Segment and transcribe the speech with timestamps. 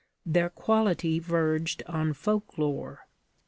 [0.25, 3.05] Their quality verged on folk lore.